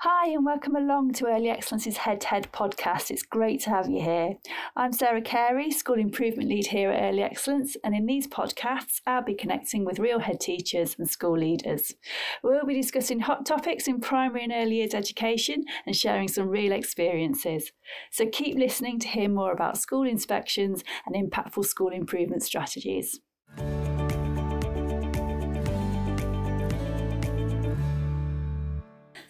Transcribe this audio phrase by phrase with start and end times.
[0.00, 3.10] Hi, and welcome along to Early Excellence's Head to Head podcast.
[3.10, 4.34] It's great to have you here.
[4.76, 9.24] I'm Sarah Carey, School Improvement Lead here at Early Excellence, and in these podcasts, I'll
[9.24, 11.94] be connecting with real head teachers and school leaders.
[12.42, 16.72] We'll be discussing hot topics in primary and early years education and sharing some real
[16.72, 17.72] experiences.
[18.12, 23.18] So keep listening to hear more about school inspections and impactful school improvement strategies.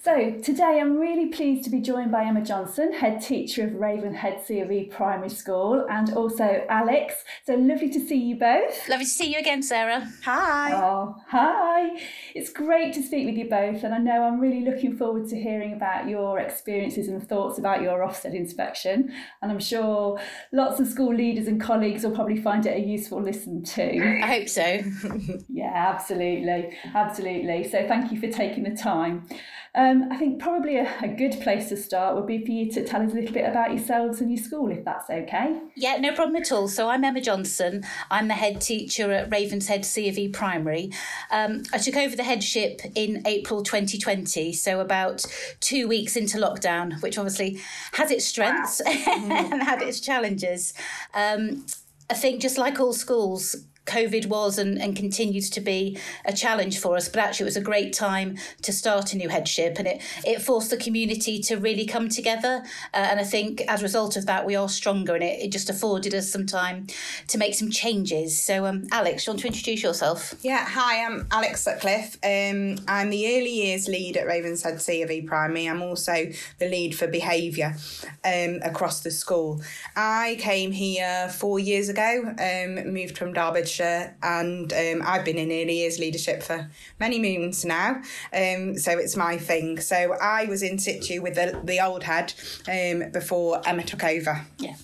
[0.06, 4.46] So, today I'm really pleased to be joined by Emma Johnson, head teacher of Ravenshead
[4.46, 7.24] C of E Primary School, and also Alex.
[7.44, 8.88] So, lovely to see you both.
[8.88, 10.08] Lovely to see you again, Sarah.
[10.22, 10.74] Hi.
[10.74, 12.00] Oh, hi.
[12.36, 15.36] It's great to speak with you both, and I know I'm really looking forward to
[15.36, 19.12] hearing about your experiences and thoughts about your Ofsted inspection.
[19.42, 20.20] And I'm sure
[20.52, 24.20] lots of school leaders and colleagues will probably find it a useful listen too.
[24.22, 24.84] I hope so.
[25.48, 26.78] yeah, absolutely.
[26.94, 27.68] Absolutely.
[27.68, 29.26] So, thank you for taking the time.
[29.76, 32.82] Um, I think probably a, a, good place to start would be for you to
[32.82, 35.60] tell us a little bit about yourselves and your school, if that's okay.
[35.74, 36.66] Yeah, no problem at all.
[36.66, 37.84] So I'm Emma Johnson.
[38.10, 40.92] I'm the head teacher at Ravenshead C of E Primary.
[41.30, 45.26] Um, I took over the headship in April 2020, so about
[45.60, 47.60] two weeks into lockdown, which obviously
[47.92, 50.72] has its strengths and had its challenges.
[51.12, 51.66] Um,
[52.08, 56.78] I think just like all schools, COVID was and, and continues to be a challenge
[56.78, 59.86] for us, but actually it was a great time to start a new headship and
[59.86, 62.62] it, it forced the community to really come together.
[62.92, 65.52] Uh, and I think as a result of that, we are stronger and it, it
[65.52, 66.88] just afforded us some time
[67.28, 68.38] to make some changes.
[68.38, 70.34] So, um, Alex, do you want to introduce yourself?
[70.42, 72.16] Yeah, hi, I'm Alex Sutcliffe.
[72.24, 75.66] Um, I'm the early years lead at Ravenshead C of E Primary.
[75.66, 76.26] I'm also
[76.58, 77.76] the lead for behaviour
[78.24, 79.62] um, across the school.
[79.94, 85.50] I came here four years ago, um, moved from Derbyshire and um, I've been in
[85.50, 88.02] early years leadership for many moons now.
[88.32, 89.80] Um, so it's my thing.
[89.80, 92.34] So I was in situ with the, the old head
[92.68, 94.44] um, before Emma took over.
[94.58, 94.74] Yeah.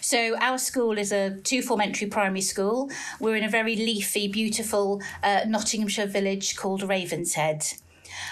[0.00, 2.90] So our school is a two form entry primary school.
[3.20, 7.78] We're in a very leafy, beautiful uh, Nottinghamshire village called Ravenshead.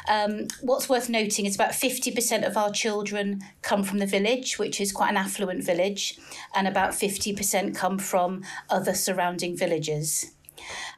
[0.09, 4.81] Um, what's worth noting is about 50% of our children come from the village, which
[4.81, 6.19] is quite an affluent village,
[6.55, 10.33] and about 50% come from other surrounding villages.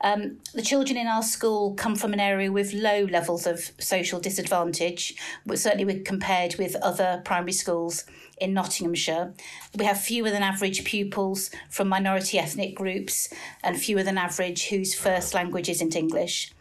[0.01, 4.21] Um, the children in our school come from an area with low levels of social
[4.21, 5.15] disadvantage,
[5.47, 8.05] but certainly with, compared with other primary schools
[8.41, 9.35] in Nottinghamshire.
[9.77, 13.33] We have fewer than average pupils from minority ethnic groups
[13.63, 16.53] and fewer than average whose first language isn't English.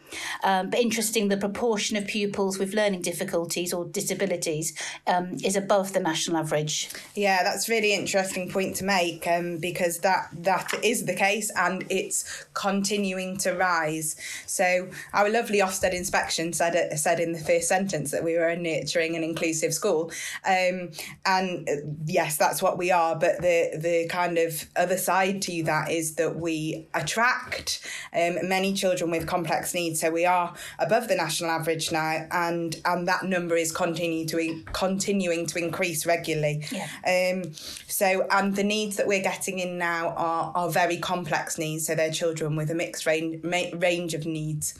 [0.44, 4.74] Um, but interesting, the proportion of pupils with learning difficulties or disabilities
[5.06, 6.90] um, is above the national average.
[7.14, 11.84] Yeah, that's really interesting point to make um, because that that is the case and
[11.88, 14.16] it's continuing to rise.
[14.46, 18.48] So our lovely Ofsted inspection said it, said in the first sentence that we were
[18.48, 20.10] a nurturing and inclusive school,
[20.44, 20.90] um,
[21.24, 23.16] and uh, yes, that's what we are.
[23.16, 28.72] But the the kind of other side to that is that we attract um, many
[28.74, 33.22] children with complex needs so we are above the national average now, and and that
[33.22, 36.64] number is continuing to in, continuing to increase regularly.
[36.72, 36.88] Yeah.
[37.06, 41.86] Um, so and the needs that we're getting in now are are very complex needs.
[41.86, 44.74] So they're children with a mixed range range of needs.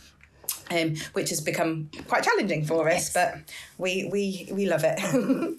[0.71, 3.13] Um, which has become quite challenging for us, yes.
[3.13, 5.59] but we we we love it.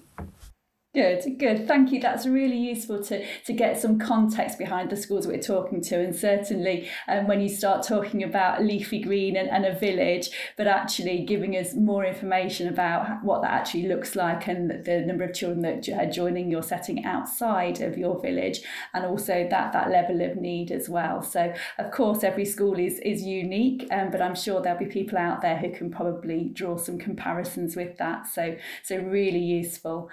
[0.94, 1.66] Good, good.
[1.66, 1.98] Thank you.
[1.98, 5.98] That's really useful to, to get some context behind the schools we're talking to.
[5.98, 10.68] And certainly um, when you start talking about leafy green and, and a village, but
[10.68, 15.34] actually giving us more information about what that actually looks like and the number of
[15.34, 18.60] children that are joining your setting outside of your village
[18.92, 21.22] and also that, that level of need as well.
[21.22, 25.18] So, of course, every school is, is unique, um, but I'm sure there'll be people
[25.18, 28.28] out there who can probably draw some comparisons with that.
[28.28, 30.08] So, so really useful.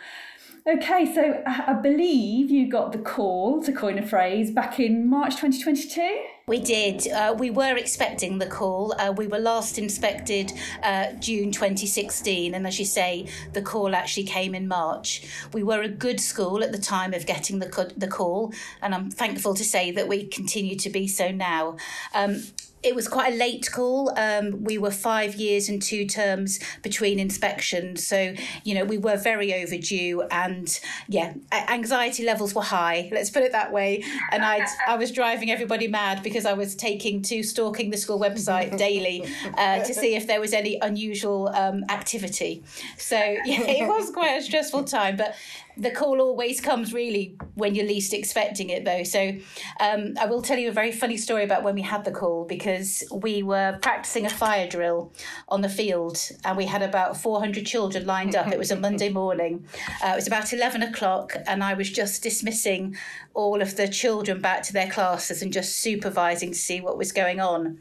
[0.67, 5.31] Okay, so I believe you got the call to coin a phrase back in March
[5.37, 6.23] 2022.
[6.45, 7.07] We did.
[7.07, 8.93] Uh, we were expecting the call.
[8.99, 14.25] Uh, we were last inspected uh, June 2016, and as you say, the call actually
[14.25, 15.23] came in March.
[15.51, 18.53] We were a good school at the time of getting the, the call,
[18.83, 21.77] and I'm thankful to say that we continue to be so now.
[22.13, 22.43] Um,
[22.83, 24.11] it was quite a late call.
[24.17, 28.05] Um, we were five years and two terms between inspections.
[28.05, 28.33] So,
[28.63, 33.09] you know, we were very overdue and yeah, anxiety levels were high.
[33.11, 34.03] Let's put it that way.
[34.31, 38.19] And I I was driving everybody mad because I was taking to stalking the school
[38.19, 39.25] website daily
[39.57, 42.63] uh, to see if there was any unusual um, activity.
[42.97, 45.17] So yeah, it was quite a stressful time.
[45.17, 45.35] But
[45.77, 49.03] the call always comes really when you're least expecting it, though.
[49.03, 49.37] So
[49.79, 52.45] um, I will tell you a very funny story about when we had the call
[52.45, 55.13] because we were practicing a fire drill
[55.47, 58.47] on the field and we had about 400 children lined up.
[58.51, 59.65] It was a Monday morning.
[60.03, 62.95] Uh, it was about 11 o'clock, and I was just dismissing
[63.33, 67.11] all of the children back to their classes and just supervising to see what was
[67.11, 67.79] going on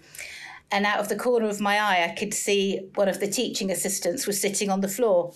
[0.71, 3.71] and out of the corner of my eye, I could see one of the teaching
[3.71, 5.33] assistants was sitting on the floor.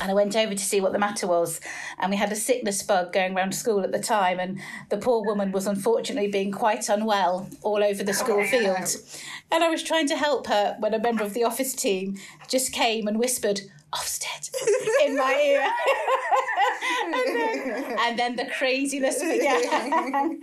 [0.00, 1.60] And I went over to see what the matter was.
[1.98, 4.38] And we had a sickness bug going around school at the time.
[4.40, 8.88] And the poor woman was unfortunately being quite unwell all over the school field.
[9.50, 12.16] And I was trying to help her when a member of the office team
[12.48, 13.60] just came and whispered,
[13.94, 14.50] Ofsted
[15.04, 15.68] in my ear.
[17.12, 20.40] and, then, and, then, the craziness began.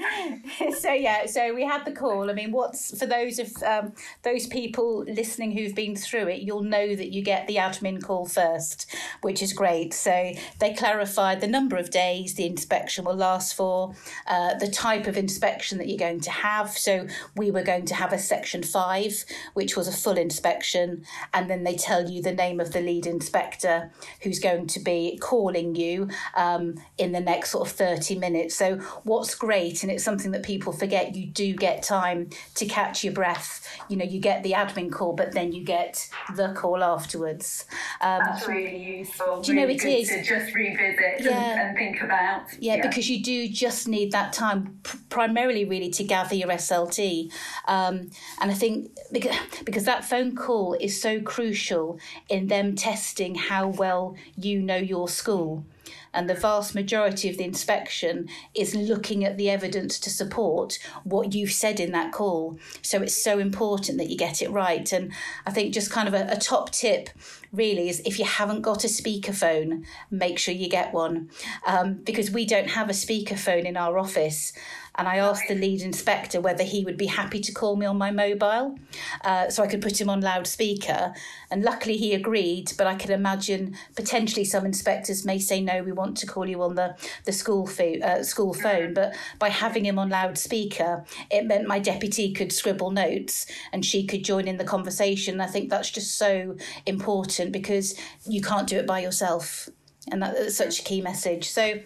[0.80, 2.30] so yeah, so we had the call.
[2.30, 3.94] I mean, what's for those of um,
[4.24, 8.26] those people listening who've been through it, you'll know that you get the admin call
[8.26, 9.94] first, which is great.
[9.94, 13.96] So they clarified the number of days the inspection will last for,
[14.28, 16.70] uh, the type of inspection that you're going to have.
[16.72, 21.50] So we were going to have a section five, which was a full inspection, and
[21.50, 23.92] then they tell you the name of the lead inspector inspector
[24.22, 26.59] who's going to be calling you um,
[26.98, 28.56] in the next sort of 30 minutes.
[28.56, 33.04] So, what's great, and it's something that people forget, you do get time to catch
[33.04, 33.68] your breath.
[33.90, 37.66] You know, you get the admin call, but then you get the call afterwards.
[38.02, 39.42] Um, That's really useful.
[39.42, 40.10] Do you really know it is?
[40.10, 41.52] To just revisit yeah.
[41.52, 42.44] and, and, think about.
[42.60, 44.80] Yeah, yeah, because you do just need that time,
[45.10, 47.32] primarily really to gather your SLT.
[47.68, 48.10] Um,
[48.42, 53.68] and I think because, because that phone call is so crucial in them testing how
[53.68, 55.64] well you know your school.
[56.14, 61.34] And the vast majority of the inspection is looking at the evidence to support what
[61.34, 62.58] you've said in that call.
[62.82, 64.92] So it's so important that you get it right.
[64.92, 65.12] And
[65.46, 67.10] I think just kind of a, a top tip
[67.52, 71.30] really is if you haven't got a speakerphone, make sure you get one
[71.66, 74.54] um, because we don't have a speakerphone in our office
[75.00, 77.98] and I asked the lead inspector whether he would be happy to call me on
[77.98, 78.78] my mobile
[79.24, 81.14] uh, so I could put him on loudspeaker.
[81.50, 85.94] And luckily he agreed, but I can imagine potentially some inspectors may say, no, we
[85.94, 88.94] want to call you on the, the school, fo- uh, school phone.
[88.94, 94.06] But by having him on loudspeaker, it meant my deputy could scribble notes and she
[94.06, 95.40] could join in the conversation.
[95.40, 97.98] I think that's just so important because
[98.28, 99.70] you can't do it by yourself
[100.12, 101.50] and that's such a key message.
[101.50, 101.80] So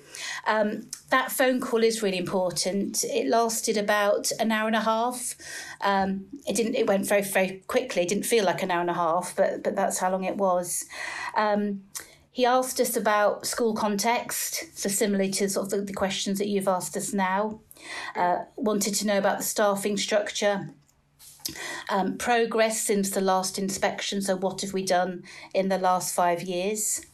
[0.48, 3.04] um, that phone call is really important.
[3.04, 5.36] It lasted about an hour and a half.
[5.82, 6.76] Um, it didn't.
[6.76, 8.04] It went very very quickly.
[8.04, 10.38] It didn't feel like an hour and a half, but but that's how long it
[10.38, 10.86] was.
[11.36, 11.84] Um,
[12.34, 16.48] he asked us about school context, so similarly to sort of the, the questions that
[16.48, 17.60] you've asked us now.
[18.16, 20.72] Uh, wanted to know about the staffing structure,
[21.90, 25.24] um, progress since the last inspection, so what have we done
[25.54, 27.06] in the last five years?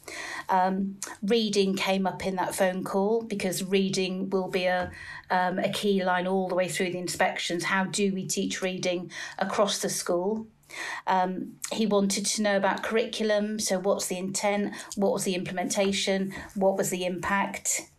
[0.47, 4.91] Um, reading came up in that phone call because reading will be a,
[5.29, 7.65] um, a key line all the way through the inspections.
[7.65, 10.47] How do we teach reading across the school?
[11.07, 13.59] Um, he wanted to know about curriculum.
[13.59, 14.75] So, what's the intent?
[14.95, 16.33] What was the implementation?
[16.55, 17.89] What was the impact?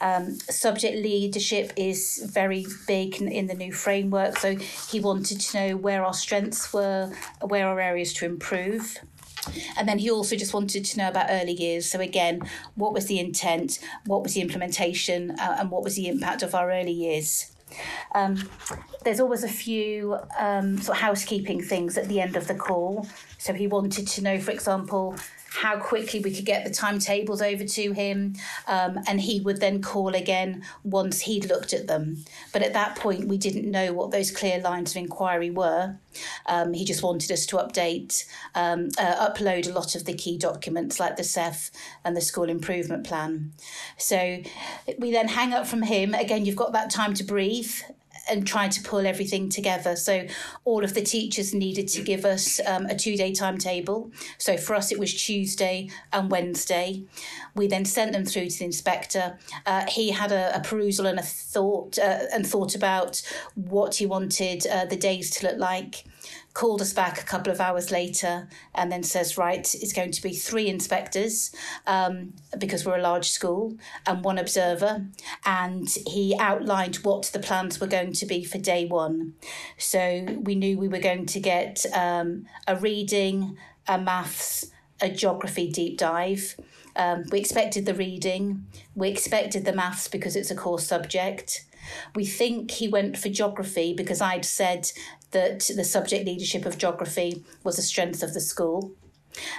[0.00, 4.38] Um, subject leadership is very big in the new framework.
[4.38, 8.98] So, he wanted to know where our strengths were, where our areas to improve.
[9.76, 11.90] And then he also just wanted to know about early years.
[11.90, 12.42] So, again,
[12.74, 16.54] what was the intent, what was the implementation, uh, and what was the impact of
[16.54, 17.50] our early years?
[18.14, 18.48] Um,
[19.04, 23.08] there's always a few um, sort of housekeeping things at the end of the call.
[23.38, 25.16] So, he wanted to know, for example,
[25.54, 28.34] how quickly we could get the timetables over to him,
[28.66, 32.24] um, and he would then call again once he'd looked at them.
[32.52, 35.96] But at that point, we didn't know what those clear lines of inquiry were.
[36.46, 40.38] Um, he just wanted us to update, um, uh, upload a lot of the key
[40.38, 41.70] documents like the SEF
[42.04, 43.52] and the school improvement plan.
[43.98, 44.42] So
[44.98, 46.14] we then hang up from him.
[46.14, 47.72] Again, you've got that time to breathe
[48.32, 49.94] and trying to pull everything together.
[49.94, 50.26] So
[50.64, 54.10] all of the teachers needed to give us um, a two day timetable.
[54.38, 57.04] So for us, it was Tuesday and Wednesday.
[57.54, 59.38] We then sent them through to the inspector.
[59.66, 63.20] Uh, he had a, a, perusal and a thought uh, and thought about
[63.54, 66.04] what he wanted uh, the days to look like
[66.54, 70.22] called us back a couple of hours later and then says, right, it's going to
[70.22, 71.54] be three inspectors
[71.86, 73.74] um, because we're a large school
[74.06, 75.06] and one observer.
[75.46, 79.34] And he outlined what the plans were going to be for day one.
[79.78, 83.56] So we knew we were going to get um, a reading,
[83.88, 86.56] a maths, a geography deep dive.
[86.94, 91.64] Um, we expected the reading, we expected the maths because it's a core subject.
[92.14, 94.90] We think he went for geography because I'd said
[95.32, 98.92] that the subject leadership of geography was a strength of the school.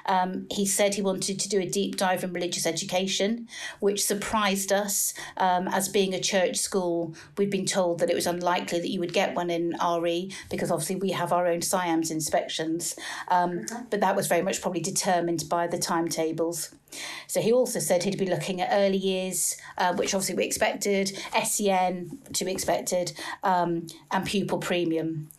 [0.05, 3.47] Um, he said he wanted to do a deep dive in religious education,
[3.79, 5.13] which surprised us.
[5.37, 8.99] Um, as being a church school, we'd been told that it was unlikely that you
[8.99, 12.95] would get one in RE because obviously we have our own SIAMS inspections.
[13.27, 16.73] Um, but that was very much probably determined by the timetables.
[17.27, 21.17] So he also said he'd be looking at early years, uh, which obviously we expected,
[21.43, 23.13] SEN to be expected,
[23.43, 25.29] um, and pupil premium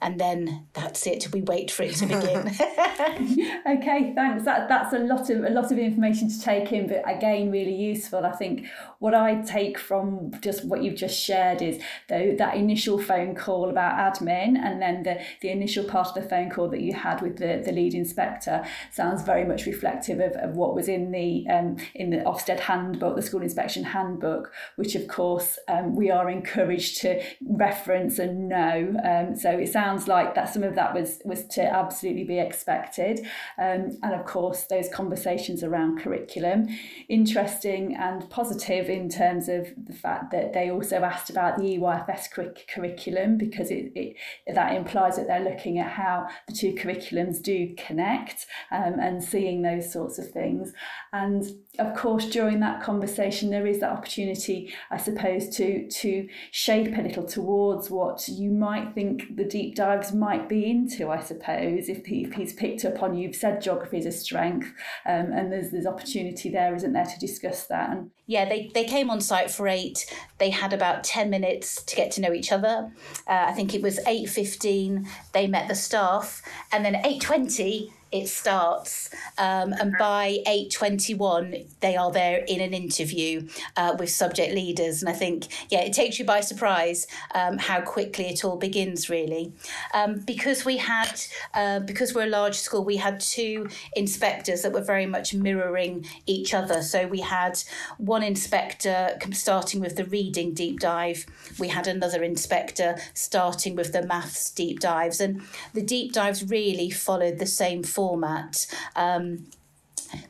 [0.00, 1.32] and then that's it.
[1.32, 2.48] We wait for it to begin.
[3.78, 4.44] okay, thanks.
[4.44, 7.74] That that's a lot of a lot of information to take in, but again, really
[7.74, 8.24] useful.
[8.24, 8.66] I think
[9.04, 13.68] what I take from just what you've just shared is though that initial phone call
[13.68, 17.20] about admin, and then the the initial part of the phone call that you had
[17.20, 21.46] with the, the lead inspector sounds very much reflective of, of what was in the
[21.50, 26.30] um, in the Ofsted handbook, the school inspection handbook, which of course um, we are
[26.30, 28.96] encouraged to reference and know.
[29.04, 33.20] Um, so it sounds like that some of that was was to absolutely be expected
[33.58, 36.68] um, and of course those conversations around curriculum
[37.10, 42.30] interesting and positive in terms of the fact that they also asked about the EYFS
[42.68, 44.16] curriculum because it, it
[44.54, 49.62] that implies that they're looking at how the two curriculums do connect um, and seeing
[49.62, 50.72] those sorts of things.
[51.12, 51.44] And
[51.78, 57.02] of course during that conversation there is that opportunity I suppose to to shape a
[57.02, 61.88] little towards what you might think the deep dives might be into I suppose.
[61.88, 64.72] If, he, if he's picked up on you've said geography is a strength
[65.04, 67.90] um, and there's there's opportunity there isn't there to discuss that?
[67.90, 70.06] And yeah they, they came on site for eight.
[70.38, 72.92] They had about 10 minutes to get to know each other.
[73.26, 78.28] Uh, I think it was 8.15 they met the staff and then at 8.20 it
[78.28, 79.10] starts.
[79.38, 85.02] Um, and by 8.21, they are there in an interview uh, with subject leaders.
[85.02, 89.10] And I think, yeah, it takes you by surprise um, how quickly it all begins,
[89.10, 89.52] really.
[89.92, 91.20] Um, because we had,
[91.54, 96.06] uh, because we're a large school, we had two inspectors that were very much mirroring
[96.26, 96.82] each other.
[96.82, 97.58] So we had
[97.98, 101.26] one inspector starting with the reading deep dive.
[101.58, 105.20] We had another inspector starting with the maths deep dives.
[105.20, 105.42] And
[105.72, 108.66] the deep dives really followed the same form format.
[108.96, 109.46] Um,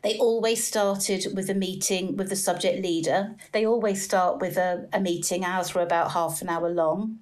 [0.02, 3.34] they always started with a meeting with the subject leader.
[3.52, 7.18] They always start with a, a meeting, ours were about half an hour long.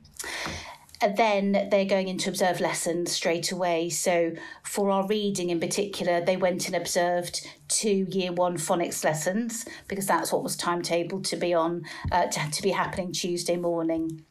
[1.02, 3.90] And then they're going into observe lessons straight away.
[3.90, 9.66] So, for our reading in particular, they went and observed two year one phonics lessons
[9.88, 11.82] because that's what was timetabled to be on,
[12.12, 14.24] uh, to, to be happening Tuesday morning.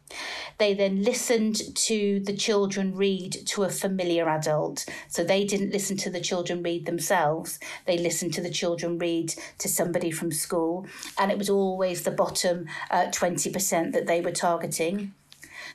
[0.60, 4.86] They then listened to the children read to a familiar adult.
[5.10, 9.34] So they didn't listen to the children read themselves, they listened to the children read
[9.58, 10.86] to somebody from school.
[11.18, 15.13] And it was always the bottom uh, 20% that they were targeting.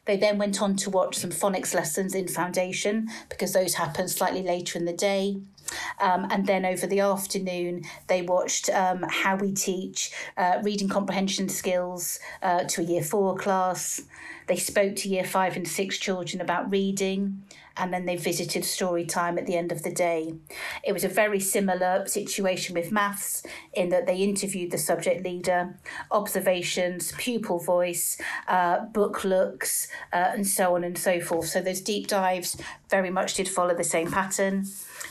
[0.07, 4.43] They then went on to watch some phonics lessons in foundation because those happen slightly
[4.43, 5.37] later in the day.
[6.01, 11.49] Um, and then over the afternoon, they watched um, how we teach uh, reading comprehension
[11.49, 14.03] skills uh, to a year four class.
[14.47, 17.43] They spoke to year five and six children about reading,
[17.77, 20.35] and then they visited story time at the end of the day.
[20.85, 23.43] It was a very similar situation with maths
[23.75, 25.79] in that they interviewed the subject leader,
[26.11, 31.49] observations, pupil voice, uh, book looks, uh, and so on and so forth.
[31.49, 32.57] So those deep dives
[32.91, 34.67] very much did follow the same pattern.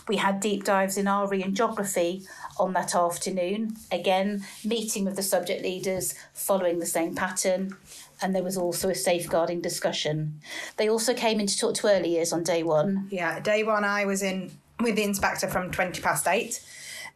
[0.08, 2.24] We had deep dives in RE and geography
[2.60, 3.76] on that afternoon.
[3.92, 7.76] Again, meeting with the subject leaders following the same pattern.
[8.22, 10.40] And there was also a safeguarding discussion.
[10.78, 13.08] They also came in to talk to early years on day one.
[13.10, 16.64] Yeah, day one, I was in with the inspector from 20 past eight.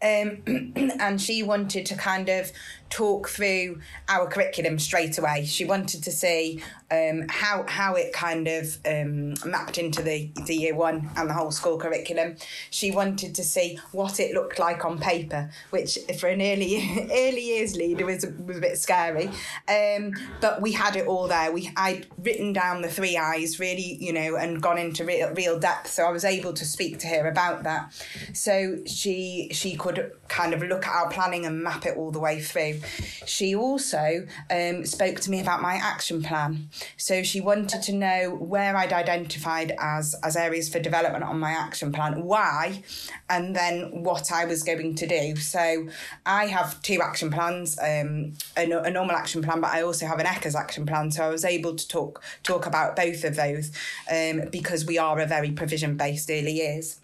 [0.01, 0.41] Um,
[0.99, 2.51] and she wanted to kind of
[2.89, 5.45] talk through our curriculum straight away.
[5.45, 10.55] She wanted to see um, how how it kind of um, mapped into the, the
[10.55, 12.35] year one and the whole school curriculum.
[12.71, 16.77] She wanted to see what it looked like on paper, which for an early
[17.11, 19.29] early years leader was, was a bit scary.
[19.67, 21.51] Um, but we had it all there.
[21.51, 25.59] We I'd written down the three eyes really, you know, and gone into real real
[25.59, 25.91] depth.
[25.91, 27.93] So I was able to speak to her about that.
[28.33, 32.19] So she she could kind of look at our planning and map it all the
[32.19, 32.78] way through.
[33.25, 36.69] She also um, spoke to me about my action plan.
[36.97, 41.51] So she wanted to know where I'd identified as, as areas for development on my
[41.51, 42.83] action plan, why,
[43.29, 45.35] and then what I was going to do.
[45.35, 45.87] So
[46.25, 50.19] I have two action plans, um, a, a normal action plan, but I also have
[50.19, 51.11] an ECERS action plan.
[51.11, 53.71] So I was able to talk talk about both of those
[54.11, 56.99] um, because we are a very provision based early years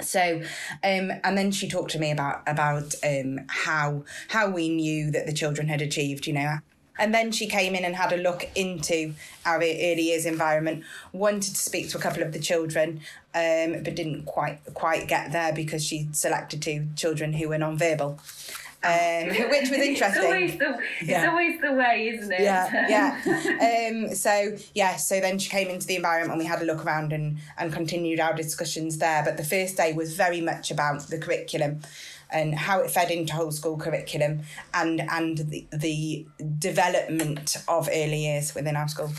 [0.00, 0.40] so
[0.84, 5.26] um, and then she talked to me about about um, how how we knew that
[5.26, 6.58] the children had achieved you know.
[6.98, 9.14] And then she came in and had a look into
[9.46, 13.00] our early years environment wanted to speak to a couple of the children
[13.34, 18.18] um, but didn't quite quite get there because she selected two children who were non-verbal
[18.82, 20.22] um, which was interesting.
[20.22, 21.30] it's, always the, yeah.
[21.30, 22.40] always the way, isn't it?
[22.40, 23.90] Yeah, yeah.
[23.90, 26.84] um, so yeah, so then she came into the environment and we had a look
[26.84, 29.22] around and and continued our discussions there.
[29.24, 31.80] But the first day was very much about the curriculum
[32.32, 34.40] and how it fed into whole school curriculum
[34.72, 36.26] and and the, the
[36.58, 39.10] development of early years within our school.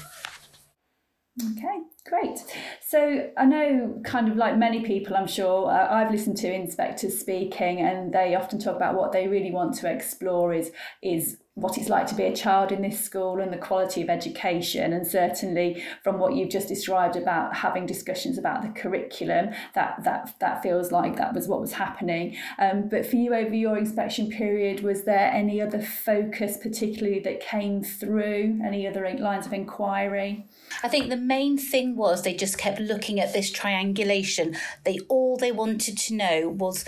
[1.39, 2.39] Okay, great.
[2.81, 7.20] So I know, kind of like many people, I'm sure, uh, I've listened to inspectors
[7.20, 11.77] speaking, and they often talk about what they really want to explore is is what
[11.77, 15.05] it's like to be a child in this school and the quality of education and
[15.05, 20.63] certainly from what you've just described about having discussions about the curriculum that that that
[20.63, 24.81] feels like that was what was happening um, but for you over your inspection period
[24.81, 30.48] was there any other focus particularly that came through any other lines of inquiry
[30.84, 34.55] I think the main thing was they just kept looking at this triangulation.
[34.86, 36.86] They all they wanted to know was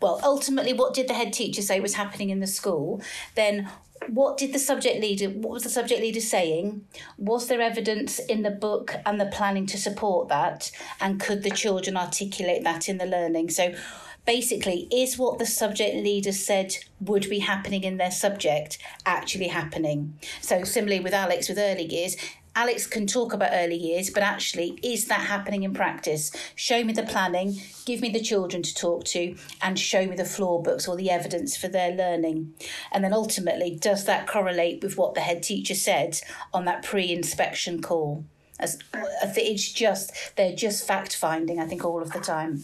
[0.00, 3.00] well, ultimately, what did the head teacher say was happening in the school?
[3.36, 3.70] Then,
[4.08, 6.86] what did the subject leader what was the subject leader saying?
[7.18, 10.70] Was there evidence in the book and the planning to support that?
[11.00, 13.50] And could the children articulate that in the learning?
[13.50, 13.74] So
[14.26, 20.18] basically is what the subject leader said would be happening in their subject actually happening?
[20.40, 22.16] So similarly with alex with early years
[22.56, 26.30] Alex can talk about early years, but actually, is that happening in practice?
[26.54, 30.24] Show me the planning, give me the children to talk to, and show me the
[30.24, 32.54] floor books or the evidence for their learning.
[32.92, 36.20] And then ultimately, does that correlate with what the head teacher said
[36.52, 38.24] on that pre inspection call?
[38.60, 42.62] As, it's just, they're just fact finding, I think, all of the time.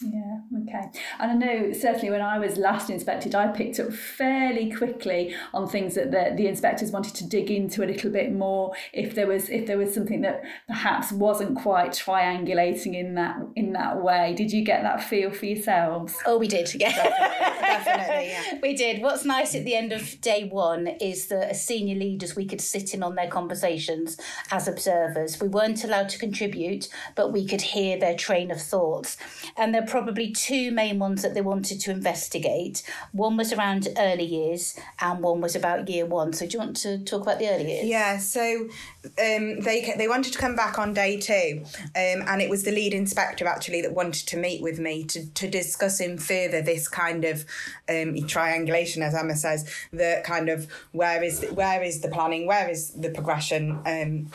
[0.00, 0.90] Yeah, okay.
[1.18, 5.68] And I know certainly when I was last inspected, I picked up fairly quickly on
[5.68, 8.74] things that the, the inspectors wanted to dig into a little bit more.
[8.92, 13.72] If there was if there was something that perhaps wasn't quite triangulating in that in
[13.72, 16.14] that way, did you get that feel for yourselves?
[16.24, 16.72] Oh, we did.
[16.76, 18.28] Yeah, definitely.
[18.28, 18.58] yeah.
[18.62, 19.02] we did.
[19.02, 22.60] What's nice at the end of day one is that as senior leaders, we could
[22.60, 24.18] sit in on their conversations
[24.50, 25.40] as observers.
[25.40, 29.16] We weren't allowed to contribute, but we could hear their train of thoughts,
[29.56, 32.82] and there are probably two main ones that they wanted to investigate.
[33.12, 36.32] One was around early years, and one was about year one.
[36.32, 37.86] So, do you want to talk about the early years?
[37.86, 38.18] Yeah.
[38.18, 38.68] So,
[39.04, 41.62] um, they they wanted to come back on day two,
[41.94, 45.26] um, and it was the lead inspector actually that wanted to meet with me to
[45.34, 47.44] to discuss in further this kind of
[47.88, 52.68] um, triangulation, as Emma says, the kind of where is where is the planning, where
[52.68, 53.78] is the progression.
[53.86, 54.30] Um,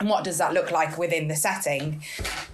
[0.00, 2.02] and what does that look like within the setting?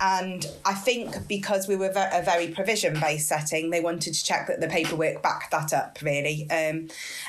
[0.01, 4.49] And I think because we were a very provision based setting, they wanted to check
[4.49, 6.51] that the paperwork backed that up, really.
[6.51, 6.89] Um,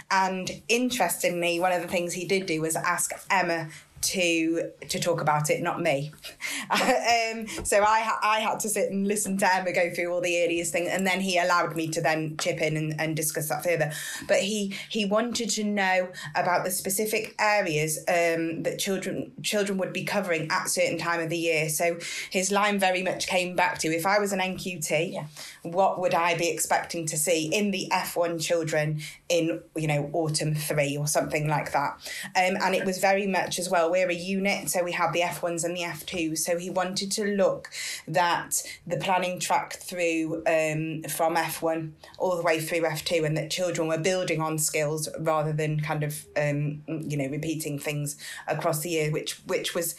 [0.10, 3.70] and interestingly, one of the things he did do was ask Emma
[4.02, 6.12] to to talk about it, not me.
[6.70, 10.44] um, so I I had to sit and listen to Emma go through all the
[10.44, 13.64] earliest things, and then he allowed me to then chip in and, and discuss that
[13.64, 13.92] further.
[14.28, 19.94] But he he wanted to know about the specific areas um, that children children would
[19.94, 21.70] be covering at certain time of the year.
[21.70, 21.98] So
[22.30, 25.28] his line very much came back to if I was an NQT, yeah.
[25.64, 30.56] What would I be expecting to see in the F1 children in you know autumn
[30.56, 31.92] three or something like that,
[32.36, 35.22] um, and it was very much as well we're a unit, so we have the
[35.22, 36.40] F1s and the F2s.
[36.40, 37.70] So he wanted to look
[38.08, 43.52] that the planning tracked through um, from F1 all the way through F2 and that
[43.52, 48.82] children were building on skills rather than kind of, um, you know, repeating things across
[48.82, 49.96] the year, which, which was,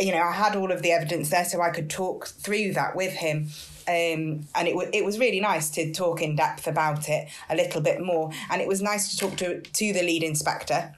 [0.00, 2.94] you know, I had all of the evidence there so I could talk through that
[2.94, 3.48] with him
[3.88, 7.56] um, and it, w- it was really nice to talk in depth about it a
[7.56, 8.30] little bit more.
[8.50, 10.94] And it was nice to talk to, to the lead inspector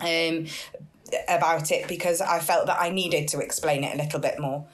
[0.00, 0.46] um,
[1.28, 4.66] about it because I felt that I needed to explain it a little bit more.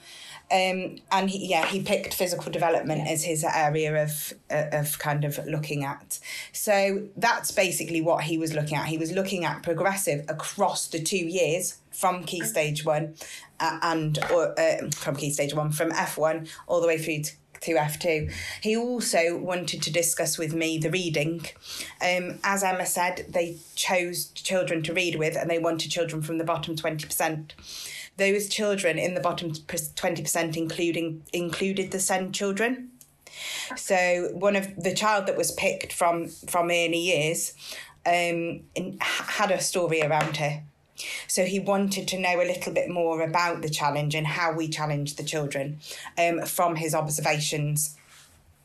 [0.53, 5.25] Um, and he, yeah, he picked physical development as his area of uh, of kind
[5.25, 6.19] of looking at.
[6.51, 8.85] So that's basically what he was looking at.
[8.85, 13.15] He was looking at progressive across the two years from key stage one,
[13.59, 17.23] uh, and or uh, from key stage one from F one all the way through
[17.23, 18.31] to to F2.
[18.61, 21.45] He also wanted to discuss with me the reading.
[22.01, 26.37] Um, as Emma said, they chose children to read with and they wanted children from
[26.37, 27.51] the bottom 20%.
[28.17, 32.91] Those children in the bottom 20% including included the SEND children.
[33.75, 37.53] So one of the child that was picked from from early years
[38.05, 38.61] um,
[38.99, 40.63] had a story around her
[41.27, 44.67] so he wanted to know a little bit more about the challenge and how we
[44.67, 45.79] challenge the children
[46.17, 47.97] um, from his observations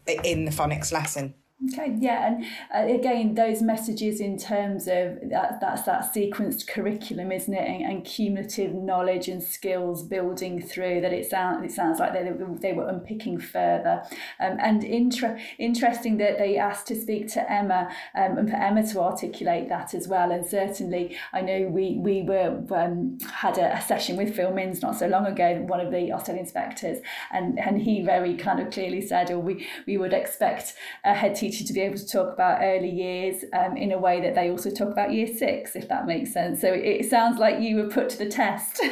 [0.07, 1.35] in the phonics lesson.
[1.61, 7.33] Okay, yeah, and uh, again, those messages in terms of that, that's that sequenced curriculum,
[7.33, 11.01] isn't it, and, and cumulative knowledge and skills building through.
[11.01, 14.05] That it sounds it sounds like they they were unpicking further,
[14.39, 18.87] um, and inter- interesting that they asked to speak to Emma um, and for Emma
[18.93, 20.31] to articulate that as well.
[20.31, 24.81] And certainly, I know we we were um, had a, a session with Phil Minns
[24.81, 26.99] not so long ago, one of the Ofsted inspectors,
[27.33, 31.35] and and he very kind of clearly said, oh, we we would expect a head
[31.35, 34.35] teacher teacher to be able to talk about early years um, in a way that
[34.35, 36.61] they also talk about year six, if that makes sense.
[36.61, 38.81] So it sounds like you were put to the test.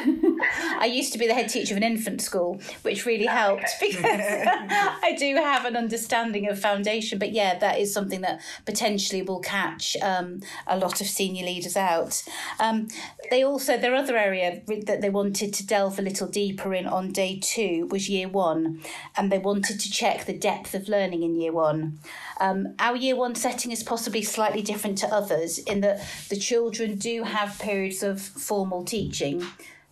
[0.79, 4.03] I used to be the head teacher of an infant school, which really helped because
[4.03, 7.19] I do have an understanding of foundation.
[7.19, 11.77] But yeah, that is something that potentially will catch um, a lot of senior leaders
[11.77, 12.23] out.
[12.59, 12.87] Um,
[13.29, 17.11] they also, their other area that they wanted to delve a little deeper in on
[17.11, 18.81] day two was year one,
[19.15, 21.99] and they wanted to check the depth of learning in year one.
[22.39, 22.46] Um,
[22.79, 27.23] our year one setting is possibly slightly different to others in that the children do
[27.23, 29.45] have periods of formal teaching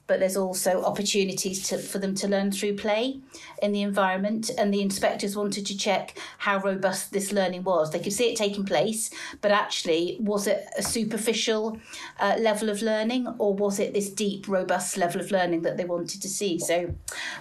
[0.08, 3.20] but there's also opportunities to, for them to learn through play
[3.62, 4.52] in the environment.
[4.58, 7.92] And the inspectors wanted to check how robust this learning was.
[7.92, 9.10] They could see it taking place,
[9.42, 11.80] but actually, was it a superficial
[12.20, 15.86] uh, level of learning or was it this deep, robust level of learning that they
[15.86, 16.60] wanted to see?
[16.60, 16.94] So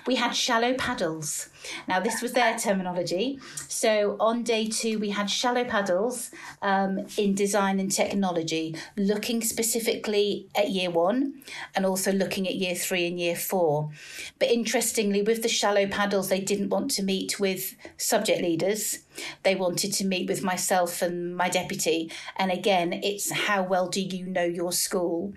[0.07, 1.51] we had shallow paddles.
[1.89, 3.39] Now, this was their terminology.
[3.69, 6.31] So on day two, we had shallow paddles
[6.63, 11.43] um, in design and technology, looking specifically at year one
[11.75, 13.91] and also looking at year three and year four.
[14.39, 19.01] But interestingly, with the shallow paddles, they didn't want to meet with subject leaders.
[19.43, 22.11] They wanted to meet with myself and my deputy.
[22.37, 25.33] And again, it's how well do you know your school?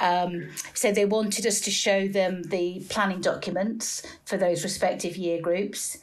[0.00, 5.40] Um, so they wanted us to show them the planning documents for those respective year
[5.40, 5.98] groups.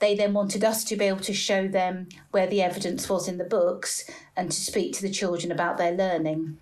[0.00, 3.38] They then wanted us to be able to show them where the evidence was in
[3.38, 6.58] the books and to speak to the children about their learning.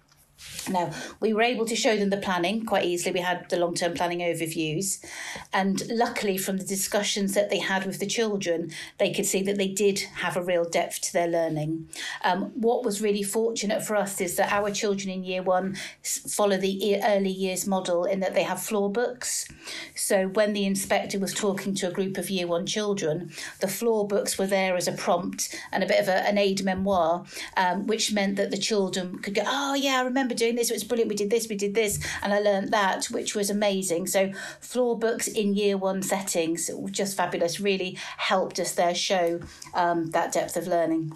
[0.68, 3.12] Now, we were able to show them the planning quite easily.
[3.12, 5.04] We had the long term planning overviews.
[5.52, 9.56] And luckily, from the discussions that they had with the children, they could see that
[9.56, 11.88] they did have a real depth to their learning.
[12.24, 16.56] Um, what was really fortunate for us is that our children in year one follow
[16.56, 19.48] the early years model in that they have floor books.
[19.94, 24.06] So when the inspector was talking to a group of year one children, the floor
[24.06, 27.24] books were there as a prompt and a bit of a, an aid memoir,
[27.56, 30.70] um, which meant that the children could go, Oh, yeah, I remember remember doing this.
[30.70, 31.08] It was brilliant.
[31.08, 34.08] We did this, we did this, and I learned that, which was amazing.
[34.08, 37.60] So floor books in year one settings, just fabulous.
[37.60, 39.40] Really helped us there show
[39.74, 41.12] um, that depth of learning.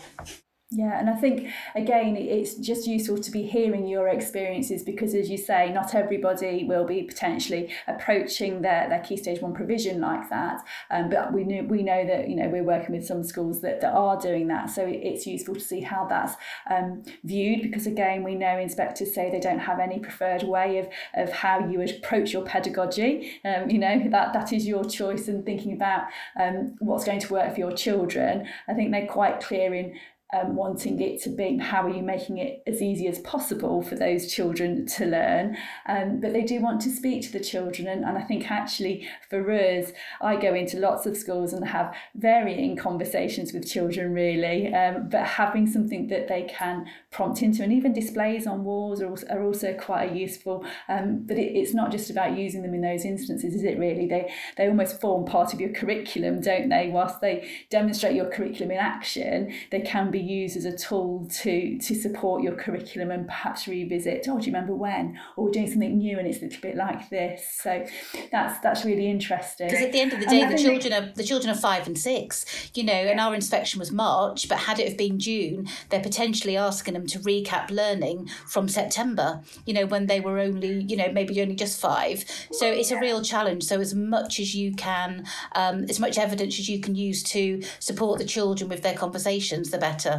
[0.73, 5.29] Yeah, and I think again, it's just useful to be hearing your experiences because, as
[5.29, 10.31] you say, not everybody will be potentially approaching their, their key stage one provision like
[10.31, 10.65] that.
[10.93, 13.81] Um, but we know we know that you know we're working with some schools that,
[13.81, 16.37] that are doing that, so it's useful to see how that's
[16.71, 20.89] um, viewed because again, we know inspectors say they don't have any preferred way of
[21.15, 23.41] of how you approach your pedagogy.
[23.45, 26.03] Um, you know that that is your choice, and thinking about
[26.41, 28.47] um, what's going to work for your children.
[28.69, 29.97] I think they're quite clear in
[30.33, 33.95] um, wanting it to be how are you making it as easy as possible for
[33.97, 35.57] those children to learn?
[35.87, 39.09] Um, but they do want to speak to the children and, and I think actually
[39.29, 44.73] for us I go into lots of schools and have varying conversations with children really
[44.73, 49.09] um, but having something that they can prompt into and even displays on walls are
[49.09, 52.83] also, are also quite useful um, but it, it's not just about using them in
[52.83, 54.07] those instances is it really?
[54.07, 56.89] They they almost form part of your curriculum don't they?
[56.89, 61.79] Whilst they demonstrate your curriculum in action they can be used as a tool to
[61.79, 65.19] to support your curriculum and perhaps revisit oh do you remember when?
[65.37, 67.43] Or we're doing something new and it's a little bit like this.
[67.61, 67.87] So
[68.31, 69.69] that's that's really interesting.
[69.69, 71.99] Because at the end of the day the children are the children are five and
[71.99, 73.11] six you know yeah.
[73.11, 77.07] and our inspection was March but had it have been June they're potentially asking them
[77.07, 81.55] to recap learning from September you know when they were only you know maybe only
[81.55, 82.25] just five.
[82.53, 83.65] So it's a real challenge.
[83.65, 87.63] So as much as you can um, as much evidence as you can use to
[87.79, 90.10] support the children with their conversations the better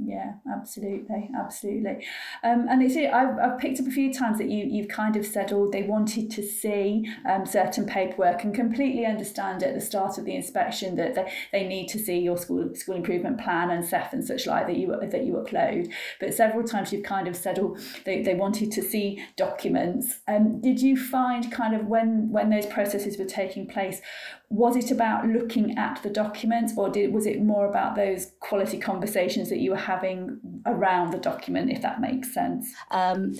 [0.00, 2.06] yeah, absolutely, absolutely.
[2.44, 5.26] Um, and it's I've, I've picked up a few times that you you've kind of
[5.26, 10.16] said, oh, they wanted to see um, certain paperwork and completely understand at the start
[10.16, 13.84] of the inspection that they, they need to see your school school improvement plan and
[13.84, 15.92] SEF and such like that you that you upload.
[16.20, 20.20] But several times you've kind of said, oh, they, they wanted to see documents.
[20.28, 24.00] Um, did you find kind of when when those processes were taking place,
[24.50, 28.78] was it about looking at the documents or did, was it more about those quality
[28.78, 33.34] conversations that you were having around the document if that makes sense um,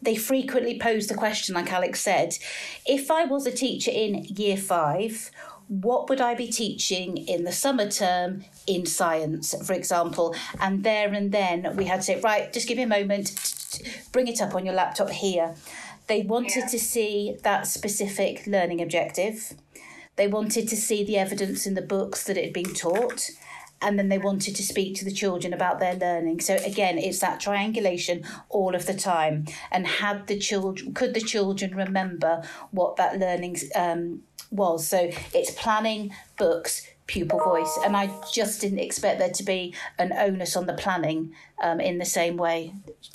[0.00, 2.34] they frequently pose the question like alex said
[2.86, 5.30] if i was a teacher in year five
[5.68, 10.34] what would I be teaching in the summer term in science, for example?
[10.60, 13.32] And there and then we had to say, right, just give me a moment,
[14.12, 15.54] bring it up on your laptop here.
[16.08, 16.66] They wanted yeah.
[16.66, 19.54] to see that specific learning objective.
[20.16, 23.30] They wanted to see the evidence in the books that it had been taught
[23.82, 26.40] and then they wanted to speak to the children about their learning.
[26.40, 29.46] So again, it's that triangulation all of the time.
[29.70, 34.86] And had the children, could the children remember what that learning um, was?
[34.86, 37.78] So it's planning, books, pupil voice.
[37.84, 41.98] And I just didn't expect there to be an onus on the planning um, in
[41.98, 42.74] the same way.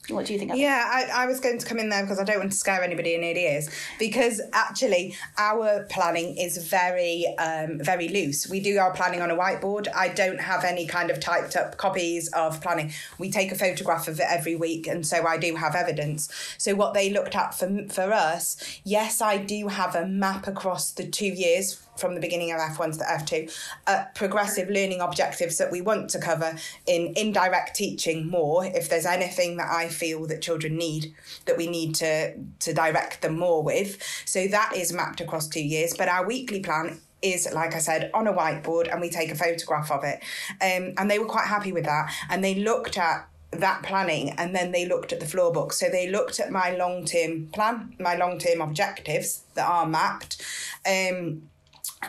[0.09, 0.53] What do you think?
[0.55, 2.81] Yeah, I, I, was going to come in there because I don't want to scare
[2.81, 3.69] anybody in ears.
[3.99, 8.49] Because actually, our planning is very, um, very loose.
[8.49, 9.87] We do our planning on a whiteboard.
[9.93, 12.93] I don't have any kind of typed up copies of planning.
[13.17, 16.29] We take a photograph of it every week, and so I do have evidence.
[16.57, 20.91] So what they looked at for for us, yes, I do have a map across
[20.91, 23.51] the two years from the beginning of F1 to F2,
[23.87, 26.55] uh, progressive learning objectives that we want to cover
[26.85, 28.65] in indirect teaching more.
[28.65, 31.13] If there's anything that I feel that children need,
[31.45, 34.01] that we need to, to direct them more with.
[34.25, 35.93] So that is mapped across two years.
[35.97, 39.35] But our weekly plan is like I said on a whiteboard and we take a
[39.35, 40.21] photograph of it
[40.61, 44.55] um, and they were quite happy with that and they looked at that planning and
[44.55, 48.15] then they looked at the floor book so they looked at my long-term plan my
[48.15, 50.41] long-term objectives that are mapped
[50.85, 51.43] um,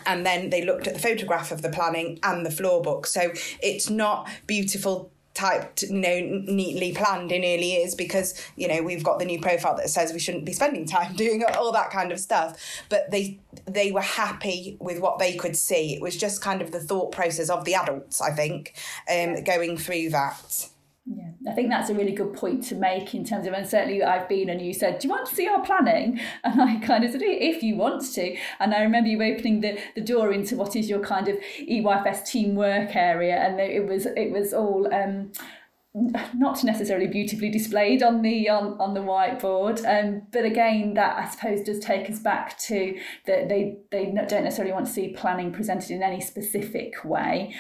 [0.07, 3.07] and then they looked at the photograph of the planning and the floor book.
[3.07, 8.83] So it's not beautiful typed, you know, neatly planned in early years because, you know,
[8.83, 11.91] we've got the new profile that says we shouldn't be spending time doing all that
[11.91, 12.61] kind of stuff.
[12.89, 15.95] But they they were happy with what they could see.
[15.95, 18.75] It was just kind of the thought process of the adults, I think,
[19.09, 20.69] um, going through that.
[21.11, 24.03] Yeah, I think that's a really good point to make in terms of, and certainly
[24.03, 26.21] I've been and you said, Do you want to see our planning?
[26.45, 28.37] And I kind of said, If you want to.
[28.61, 32.27] And I remember you opening the, the door into what is your kind of EYFS
[32.27, 33.37] teamwork area.
[33.37, 35.33] And it was it was all um,
[35.95, 41.29] not necessarily beautifully displayed on the on, on the whiteboard um, but again that I
[41.29, 45.51] suppose does take us back to that they they don't necessarily want to see planning
[45.51, 47.55] presented in any specific way.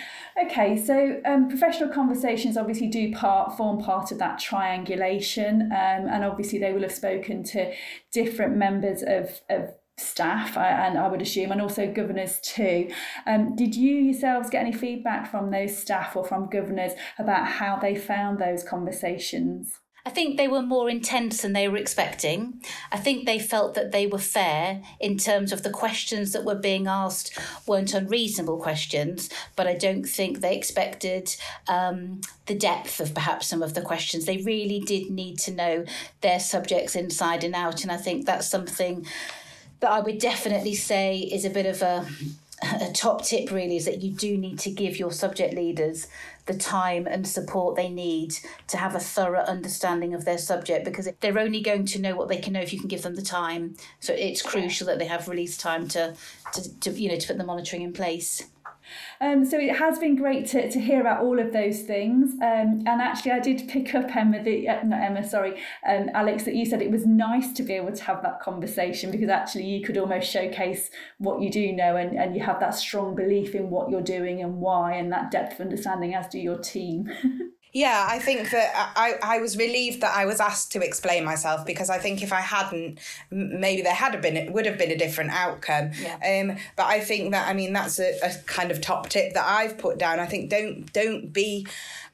[0.44, 6.22] Okay so um, professional conversations obviously do part form part of that triangulation um, and
[6.22, 7.72] obviously they will have spoken to
[8.12, 12.90] different members of, of staff and I would assume and also governors too.
[13.26, 17.76] Um, did you yourselves get any feedback from those staff or from governors about how
[17.76, 19.80] they found those conversations?
[20.08, 22.62] I think they were more intense than they were expecting.
[22.90, 26.54] I think they felt that they were fair in terms of the questions that were
[26.54, 31.36] being asked weren't unreasonable questions, but I don't think they expected
[31.68, 34.24] um, the depth of perhaps some of the questions.
[34.24, 35.84] They really did need to know
[36.22, 39.04] their subjects inside and out, and I think that's something
[39.80, 42.06] that I would definitely say is a bit of a
[42.80, 46.08] a top tip really is that you do need to give your subject leaders
[46.46, 48.34] the time and support they need
[48.66, 52.28] to have a thorough understanding of their subject because they're only going to know what
[52.28, 53.76] they can know if you can give them the time.
[54.00, 56.16] So it's crucial that they have release time to,
[56.54, 58.42] to, to you know to put the monitoring in place
[59.20, 62.34] um, so it has been great to, to hear about all of those things.
[62.34, 66.44] Um, and actually, I did pick up Emma, the, uh, not Emma, sorry, um, Alex,
[66.44, 69.66] that you said it was nice to be able to have that conversation because actually
[69.66, 73.54] you could almost showcase what you do know and, and you have that strong belief
[73.54, 77.10] in what you're doing and why and that depth of understanding as do your team.
[77.72, 81.66] Yeah, I think that I, I was relieved that I was asked to explain myself
[81.66, 82.98] because I think if I hadn't,
[83.30, 85.90] maybe there had been it would have been a different outcome.
[86.00, 86.40] Yeah.
[86.42, 89.44] Um, but I think that I mean that's a, a kind of top tip that
[89.46, 90.18] I've put down.
[90.18, 91.66] I think don't don't be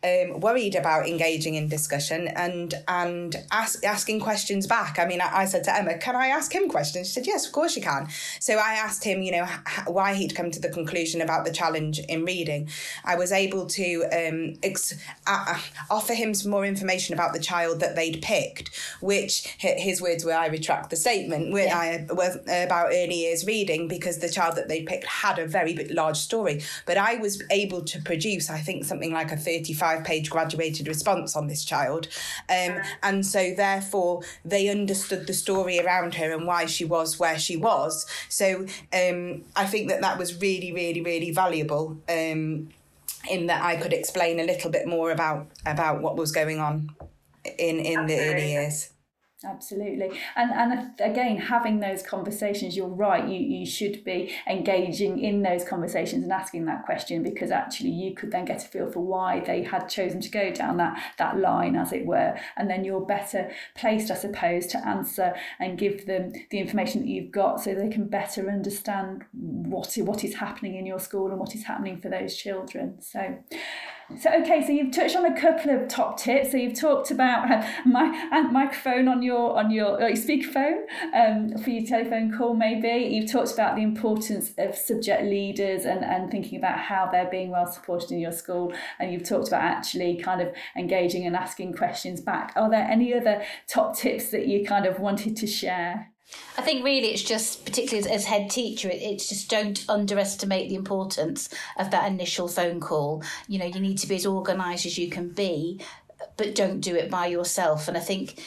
[0.04, 4.98] um, worried about engaging in discussion and and ask, asking questions back.
[4.98, 7.46] I mean, I, I, said to Emma, "Can I ask him questions?" She said, "Yes,
[7.46, 10.60] of course you can." So I asked him, you know, h- why he'd come to
[10.60, 12.68] the conclusion about the challenge in reading.
[13.04, 14.94] I was able to um, ex-
[15.46, 15.58] uh,
[15.90, 20.32] offer him some more information about the child that they'd picked, which his words were,
[20.32, 21.78] "I retract the statement." Where yeah.
[21.78, 25.74] I was about early years reading because the child that they picked had a very
[25.88, 30.30] large story, but I was able to produce, I think, something like a thirty-five page
[30.30, 32.08] graduated response on this child.
[32.48, 37.38] Um, and so, therefore, they understood the story around her and why she was where
[37.38, 38.06] she was.
[38.28, 41.98] So, um, I think that that was really, really, really valuable.
[42.08, 42.70] Um,
[43.30, 46.94] in that I could explain a little bit more about about what was going on
[47.58, 48.90] in in the early years.
[49.44, 50.18] Absolutely.
[50.36, 55.64] And and again having those conversations you're right you you should be engaging in those
[55.64, 59.40] conversations and asking that question because actually you could then get a feel for why
[59.40, 62.38] they had chosen to go down that that line as it were.
[62.56, 67.08] And then you're better placed i suppose to answer and give them the information that
[67.08, 71.38] you've got so they can better understand what what is happening in your school and
[71.38, 73.00] what is happening for those children.
[73.00, 73.38] So
[74.18, 76.52] so okay, so you've touched on a couple of top tips.
[76.52, 81.86] So you've talked about my microphone on your on your uh, speakerphone um, for your
[81.86, 82.54] telephone call.
[82.54, 87.30] Maybe you've talked about the importance of subject leaders and and thinking about how they're
[87.30, 88.72] being well supported in your school.
[88.98, 92.52] And you've talked about actually kind of engaging and asking questions back.
[92.56, 96.13] Are there any other top tips that you kind of wanted to share?
[96.56, 100.68] I think really it's just, particularly as, as head teacher, it, it's just don't underestimate
[100.68, 103.22] the importance of that initial phone call.
[103.48, 105.80] You know, you need to be as organised as you can be
[106.36, 107.88] but don't do it by yourself.
[107.88, 108.42] And I think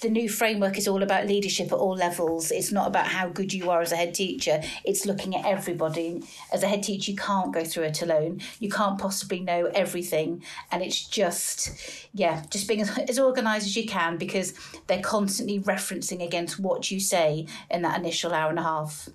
[0.00, 2.50] the new framework is all about leadership at all levels.
[2.50, 6.22] It's not about how good you are as a head teacher, it's looking at everybody.
[6.52, 8.40] As a head teacher, you can't go through it alone.
[8.58, 10.42] You can't possibly know everything.
[10.70, 11.70] And it's just,
[12.12, 14.54] yeah, just being as, as organised as you can because
[14.86, 19.08] they're constantly referencing against what you say in that initial hour and a half.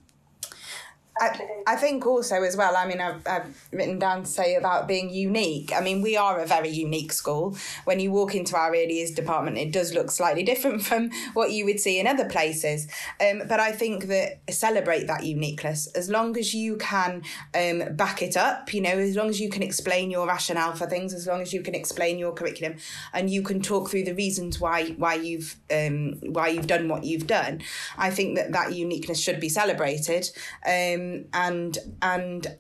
[1.20, 4.88] I, I, think also as well, I mean, I've, I've, written down to say about
[4.88, 5.72] being unique.
[5.76, 7.58] I mean, we are a very unique school.
[7.86, 11.66] When you walk into our early department, it does look slightly different from what you
[11.66, 12.88] would see in other places.
[13.20, 17.24] Um, but I think that celebrate that uniqueness as long as you can
[17.56, 20.88] um, back it up, you know, as long as you can explain your rationale for
[20.88, 22.76] things, as long as you can explain your curriculum
[23.14, 27.04] and you can talk through the reasons why why you've um, why you've done what
[27.04, 27.62] you've done.
[27.98, 30.30] I think that that uniqueness should be celebrated.
[30.66, 32.58] Um, and and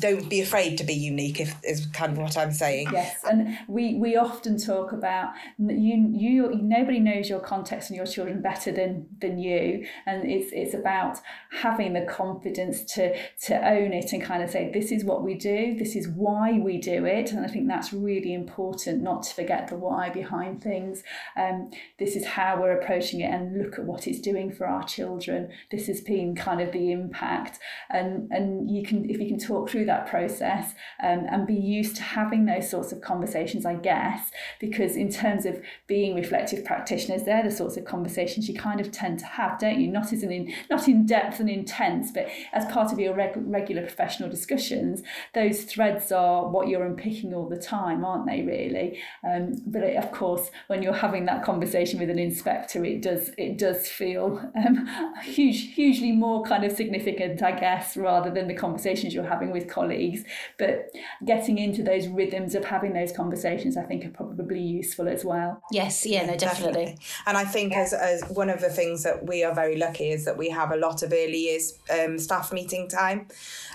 [0.00, 2.88] don't be afraid to be unique if is kind of what i'm saying.
[2.92, 8.06] Yes and we we often talk about you you nobody knows your context and your
[8.06, 9.86] children better than than you.
[10.06, 11.18] And it's it's about
[11.52, 15.34] having the confidence to to own it and kind of say this is what we
[15.34, 15.76] do.
[15.78, 17.30] This is why we do it.
[17.30, 21.04] And i think that's really important not to forget the why behind things.
[21.36, 24.82] Um this is how we're approaching it and look at what it's doing for our
[24.82, 25.50] children.
[25.70, 27.60] This has been kind of the impact.
[27.90, 31.54] And and you can if you can can talk through that process um, and be
[31.54, 36.64] used to having those sorts of conversations, I guess, because in terms of being reflective
[36.64, 39.88] practitioners, they're the sorts of conversations you kind of tend to have, don't you?
[39.88, 43.82] Not as in, not in depth and intense, but as part of your reg- regular
[43.82, 45.02] professional discussions,
[45.34, 48.42] those threads are what you're unpicking all the time, aren't they?
[48.42, 53.02] Really, um, but it, of course, when you're having that conversation with an inspector, it
[53.02, 54.88] does it does feel um,
[55.22, 59.68] huge, hugely more kind of significant, I guess, rather than the conversations you're having with
[59.68, 60.24] colleagues.
[60.58, 60.90] But
[61.24, 65.62] getting into those rhythms of having those conversations, I think, are probably useful as well.
[65.70, 66.84] Yes, yeah, no, definitely.
[66.84, 66.98] definitely.
[67.26, 67.80] And I think yeah.
[67.80, 70.72] as, as one of the things that we are very lucky is that we have
[70.72, 73.28] a lot of early years um, staff meeting time.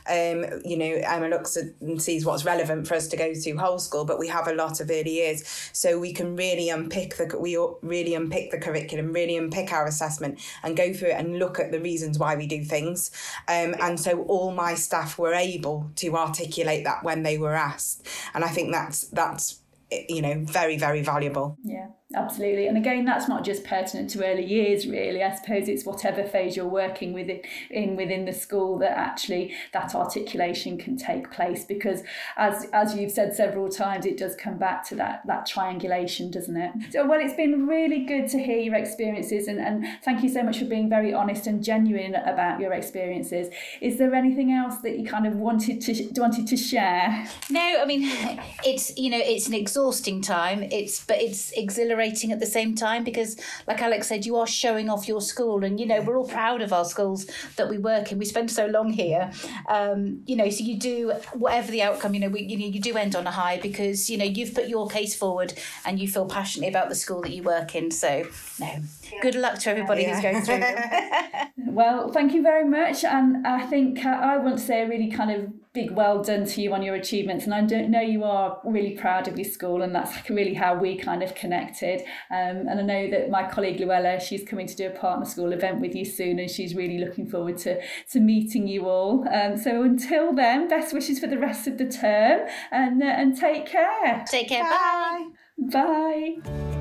[0.10, 3.56] Um, you know, Emma looks at and sees what's relevant for us to go to
[3.58, 7.18] whole school, but we have a lot of early years, so we can really unpick
[7.18, 11.38] the we really unpick the curriculum, really unpick our assessment, and go through it and
[11.38, 13.12] look at the reasons why we do things.
[13.48, 18.08] Um, and so all my staff were able to articulate that when they were asked,
[18.34, 19.62] and I think that's that's
[20.10, 21.58] you know very very valuable.
[21.64, 22.68] Yeah absolutely.
[22.68, 25.24] And again that's not just pertinent to early years really.
[25.24, 27.30] I suppose it's whatever phase you're working with
[27.70, 32.04] in within the school that actually that articulation can take place because
[32.38, 36.58] as as you've said several times it does come back to that that triangulation doesn't
[36.58, 36.72] it?
[36.92, 40.44] So well it's been really good to hear your experiences and, and thank you so
[40.44, 43.54] much for being very honest and genuine about your experiences.
[43.80, 47.28] Is there anything else that you kind of wanted to wanted to share?
[47.50, 48.02] No i mean
[48.66, 50.64] it's you know it's an exhausting time.
[50.64, 53.38] It's but it's exhilarating at the same time because,
[53.68, 56.62] like Alex said, you are showing off your school, and you know we're all proud
[56.62, 58.18] of our schools that we work in.
[58.18, 59.32] We spend so long here,
[59.68, 60.50] um, you know.
[60.50, 63.28] So you do whatever the outcome, you know, we, you know, you do end on
[63.28, 65.54] a high because you know you've put your case forward
[65.86, 67.92] and you feel passionately about the school that you work in.
[67.92, 68.28] So
[68.60, 68.82] no,
[69.22, 70.14] good luck to everybody yeah.
[70.14, 71.74] who's going through.
[71.74, 75.10] well, thank you very much, and I think uh, I want to say a really
[75.10, 78.26] kind of big well done to you on your achievements and I don't know you
[78.26, 82.68] are really proud of your school and that's really how we kind of connected um,
[82.68, 85.80] and I know that my colleague Luella she's coming to do a partner school event
[85.80, 89.84] with you soon and she's really looking forward to to meeting you all um, so
[89.84, 94.26] until then best wishes for the rest of the term and uh, and take care
[94.28, 96.81] take care bye bye, bye.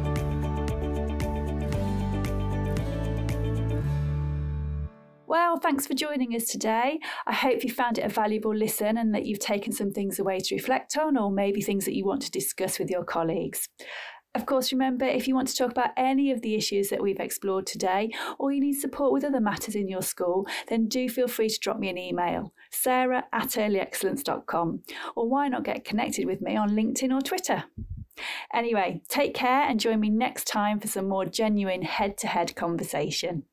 [5.30, 6.98] Well, thanks for joining us today.
[7.24, 10.40] I hope you found it a valuable listen and that you've taken some things away
[10.40, 13.68] to reflect on, or maybe things that you want to discuss with your colleagues.
[14.34, 17.20] Of course, remember if you want to talk about any of the issues that we've
[17.20, 21.28] explored today, or you need support with other matters in your school, then do feel
[21.28, 24.82] free to drop me an email, sarah at earlyexcellence.com,
[25.14, 27.62] or why not get connected with me on LinkedIn or Twitter.
[28.52, 32.56] Anyway, take care and join me next time for some more genuine head to head
[32.56, 33.44] conversation.